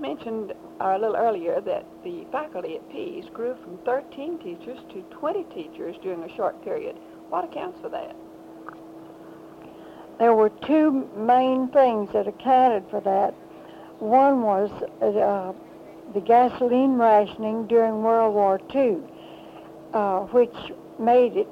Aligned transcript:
mentioned 0.00 0.52
uh, 0.80 0.96
a 0.96 0.98
little 0.98 1.16
earlier 1.16 1.60
that 1.60 1.84
the 2.04 2.24
faculty 2.32 2.76
at 2.76 2.90
Pease 2.90 3.26
grew 3.32 3.54
from 3.62 3.78
13 3.84 4.38
teachers 4.38 4.78
to 4.92 5.02
20 5.10 5.44
teachers 5.54 5.96
during 6.02 6.22
a 6.22 6.36
short 6.36 6.62
period. 6.64 6.96
What 7.28 7.44
accounts 7.44 7.80
for 7.80 7.88
that? 7.90 8.16
There 10.18 10.34
were 10.34 10.50
two 10.50 11.08
main 11.16 11.68
things 11.68 12.10
that 12.12 12.26
accounted 12.28 12.84
for 12.90 13.00
that. 13.00 13.34
One 14.00 14.42
was 14.42 14.70
uh, 15.00 15.52
the 16.14 16.20
gasoline 16.20 16.96
rationing 16.96 17.66
during 17.66 18.02
World 18.02 18.34
War 18.34 18.60
II, 18.74 18.98
uh, 19.94 20.20
which 20.26 20.54
made 20.98 21.36
it 21.36 21.48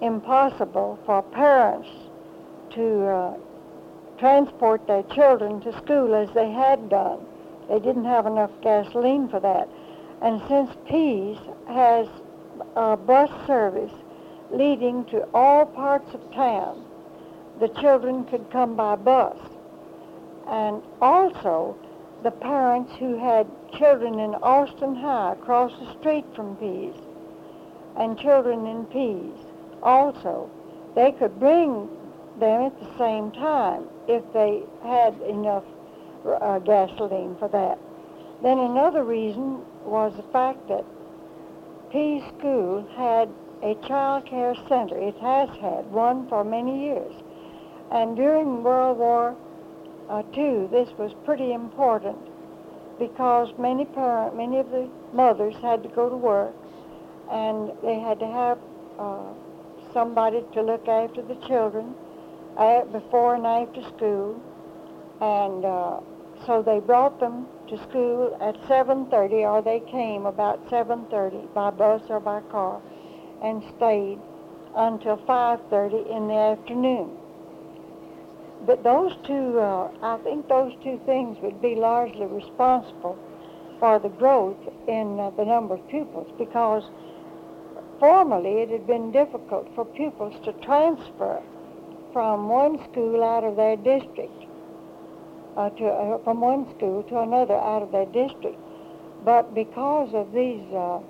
impossible 0.00 0.98
for 1.06 1.22
parents 1.22 1.88
to 2.70 3.06
uh, 3.06 3.34
transport 4.18 4.86
their 4.86 5.02
children 5.04 5.60
to 5.60 5.76
school 5.78 6.14
as 6.14 6.28
they 6.34 6.50
had 6.50 6.88
done. 6.88 7.24
They 7.68 7.78
didn't 7.78 8.04
have 8.04 8.26
enough 8.26 8.50
gasoline 8.62 9.28
for 9.28 9.40
that. 9.40 9.68
And 10.22 10.40
since 10.48 10.70
Pease 10.88 11.38
has 11.68 12.08
a 12.76 12.96
bus 12.96 13.30
service 13.46 13.92
leading 14.50 15.04
to 15.06 15.26
all 15.34 15.66
parts 15.66 16.14
of 16.14 16.32
town, 16.32 16.84
the 17.60 17.68
children 17.68 18.24
could 18.24 18.50
come 18.50 18.76
by 18.76 18.96
bus. 18.96 19.38
And 20.48 20.82
also, 21.00 21.76
the 22.22 22.30
parents 22.30 22.92
who 22.98 23.18
had 23.18 23.46
children 23.72 24.20
in 24.20 24.34
Austin 24.36 24.94
High 24.94 25.32
across 25.32 25.72
the 25.78 25.92
street 25.98 26.24
from 26.34 26.56
Pease 26.56 26.94
and 27.96 28.18
children 28.18 28.66
in 28.66 28.84
Pease 28.86 29.46
also, 29.82 30.50
they 30.94 31.12
could 31.12 31.38
bring 31.38 31.88
them 32.38 32.62
at 32.62 32.80
the 32.80 32.98
same 32.98 33.30
time 33.32 33.84
if 34.08 34.22
they 34.32 34.62
had 34.82 35.20
enough 35.22 35.64
uh, 36.34 36.58
gasoline 36.60 37.36
for 37.38 37.48
that. 37.48 37.78
Then 38.42 38.58
another 38.58 39.04
reason 39.04 39.62
was 39.84 40.14
the 40.16 40.22
fact 40.32 40.68
that 40.68 40.84
Pease 41.90 42.22
School 42.38 42.86
had 42.96 43.28
a 43.62 43.74
child 43.86 44.26
care 44.26 44.54
center. 44.68 44.98
It 44.98 45.16
has 45.18 45.48
had 45.60 45.90
one 45.90 46.28
for 46.28 46.44
many 46.44 46.84
years. 46.84 47.14
And 47.90 48.16
during 48.16 48.62
World 48.62 48.98
War 48.98 49.36
uh, 50.10 50.22
II, 50.36 50.66
this 50.70 50.88
was 50.98 51.14
pretty 51.24 51.52
important 51.52 52.18
because 52.98 53.48
many 53.58 53.84
parent, 53.84 54.36
many 54.36 54.58
of 54.58 54.70
the 54.70 54.88
mothers 55.12 55.54
had 55.62 55.82
to 55.82 55.88
go 55.88 56.08
to 56.08 56.16
work, 56.16 56.54
and 57.30 57.72
they 57.82 57.98
had 58.00 58.18
to 58.20 58.26
have 58.26 58.58
uh, 58.98 59.32
somebody 59.92 60.42
to 60.52 60.62
look 60.62 60.86
after 60.88 61.22
the 61.22 61.34
children 61.46 61.94
uh, 62.56 62.84
before 62.84 63.34
and 63.34 63.46
after 63.46 63.82
school, 63.96 64.40
and 65.20 65.64
uh, 65.64 66.00
so 66.44 66.62
they 66.62 66.80
brought 66.80 67.18
them 67.20 67.46
to 67.68 67.78
school 67.78 68.36
at 68.40 68.56
7:30, 68.68 69.44
or 69.44 69.62
they 69.62 69.80
came 69.80 70.26
about 70.26 70.68
7:30 70.68 71.48
by 71.54 71.70
bus 71.70 72.02
or 72.10 72.20
by 72.20 72.40
car, 72.42 72.80
and 73.42 73.62
stayed 73.76 74.18
until 74.74 75.16
5:30 75.16 76.06
in 76.10 76.28
the 76.28 76.34
afternoon. 76.34 77.16
But 78.66 78.82
those 78.82 79.16
two, 79.22 79.60
uh, 79.60 79.88
I 80.02 80.16
think 80.18 80.48
those 80.48 80.74
two 80.82 80.98
things 81.06 81.40
would 81.40 81.60
be 81.62 81.74
largely 81.74 82.26
responsible 82.26 83.16
for 83.78 83.98
the 83.98 84.08
growth 84.08 84.68
in 84.86 85.20
uh, 85.20 85.30
the 85.30 85.44
number 85.44 85.74
of 85.74 85.88
pupils 85.88 86.28
because 86.38 86.90
formerly 88.00 88.62
it 88.62 88.70
had 88.70 88.86
been 88.86 89.10
difficult 89.10 89.68
for 89.74 89.84
pupils 89.84 90.34
to 90.44 90.52
transfer 90.54 91.42
from 92.12 92.48
one 92.48 92.82
school 92.90 93.22
out 93.22 93.44
of 93.44 93.56
their 93.56 93.76
district 93.76 94.46
uh, 95.56 95.70
to 95.70 95.86
uh, 95.86 96.18
from 96.24 96.40
one 96.40 96.68
school 96.76 97.02
to 97.04 97.20
another 97.20 97.54
out 97.54 97.82
of 97.82 97.92
their 97.92 98.06
district. 98.06 98.58
But 99.24 99.54
because 99.54 100.14
of 100.14 100.32
these 100.32 100.62
uh, 100.72 101.00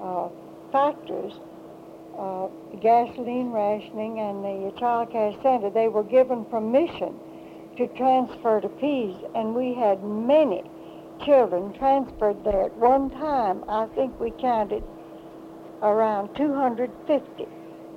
uh 0.00 0.28
factors, 0.72 1.32
uh, 2.16 2.46
gasoline 2.80 3.50
rationing 3.50 4.20
and 4.20 4.44
the 4.44 4.72
child 4.78 5.10
care 5.10 5.32
center, 5.42 5.70
they 5.70 5.88
were 5.88 6.04
given 6.04 6.44
permission 6.44 7.14
to 7.76 7.88
transfer 7.88 8.60
to 8.60 8.68
Pease, 8.68 9.16
and 9.34 9.54
we 9.54 9.74
had 9.74 10.02
many 10.04 10.62
children 11.24 11.72
transferred 11.72 12.42
there. 12.44 12.64
At 12.64 12.76
one 12.76 13.10
time, 13.10 13.64
I 13.68 13.86
think 13.94 14.18
we 14.20 14.30
counted 14.30 14.84
around 15.82 16.34
250 16.36 17.46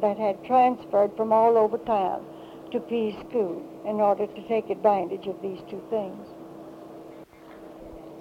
that 0.02 0.18
had 0.18 0.44
transferred 0.44 1.16
from 1.16 1.32
all 1.32 1.58
over 1.58 1.78
town 1.78 2.26
to 2.74 2.80
Pease 2.82 3.16
School 3.30 3.62
in 3.86 4.02
order 4.02 4.26
to 4.26 4.48
take 4.48 4.72
advantage 4.72 5.28
of 5.28 5.40
these 5.44 5.60
two 5.70 5.82
things. 5.92 6.26